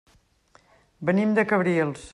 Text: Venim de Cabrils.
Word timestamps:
Venim 1.11 1.37
de 1.41 1.47
Cabrils. 1.53 2.09